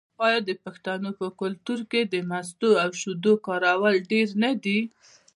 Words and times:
آیا 0.25 0.39
د 0.49 0.51
پښتنو 0.63 1.09
په 1.19 1.25
کلتور 1.41 1.79
کې 1.91 2.01
د 2.13 2.15
مستو 2.29 2.71
او 2.83 2.89
شیدو 2.99 3.33
کارول 3.47 3.95
ډیر 4.11 4.27
نه 4.43 4.51
دي؟ 4.63 4.79